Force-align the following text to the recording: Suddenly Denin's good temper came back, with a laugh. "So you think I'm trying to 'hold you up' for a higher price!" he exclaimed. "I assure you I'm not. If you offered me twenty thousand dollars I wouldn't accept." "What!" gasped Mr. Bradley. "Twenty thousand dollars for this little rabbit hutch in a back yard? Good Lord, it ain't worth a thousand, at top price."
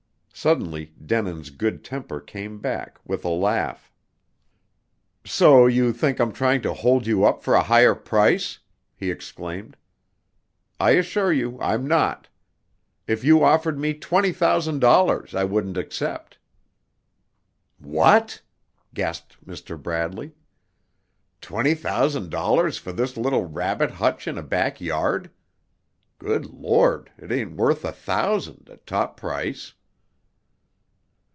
Suddenly 0.33 0.91
Denin's 1.05 1.51
good 1.51 1.83
temper 1.83 2.19
came 2.19 2.57
back, 2.59 2.99
with 3.05 3.23
a 3.23 3.29
laugh. 3.29 3.91
"So 5.23 5.67
you 5.67 5.93
think 5.93 6.19
I'm 6.19 6.31
trying 6.31 6.63
to 6.63 6.73
'hold 6.73 7.05
you 7.05 7.23
up' 7.23 7.43
for 7.43 7.53
a 7.53 7.61
higher 7.61 7.93
price!" 7.93 8.57
he 8.95 9.11
exclaimed. 9.11 9.77
"I 10.79 10.91
assure 10.91 11.31
you 11.31 11.59
I'm 11.61 11.85
not. 11.87 12.27
If 13.05 13.23
you 13.23 13.43
offered 13.43 13.77
me 13.77 13.93
twenty 13.93 14.31
thousand 14.31 14.79
dollars 14.79 15.35
I 15.35 15.43
wouldn't 15.43 15.77
accept." 15.77 16.39
"What!" 17.77 18.41
gasped 18.95 19.37
Mr. 19.45 19.79
Bradley. 19.79 20.31
"Twenty 21.39 21.75
thousand 21.75 22.31
dollars 22.31 22.79
for 22.79 22.91
this 22.91 23.15
little 23.15 23.45
rabbit 23.45 23.91
hutch 23.91 24.27
in 24.27 24.39
a 24.39 24.41
back 24.43 24.81
yard? 24.81 25.29
Good 26.17 26.47
Lord, 26.47 27.11
it 27.19 27.31
ain't 27.31 27.57
worth 27.57 27.85
a 27.85 27.91
thousand, 27.91 28.69
at 28.71 28.87
top 28.87 29.17
price." 29.17 29.73